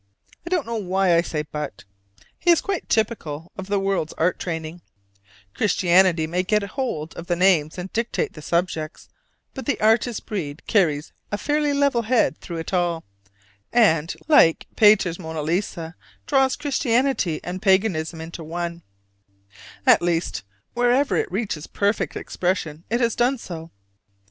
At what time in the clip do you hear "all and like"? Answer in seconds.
12.73-14.65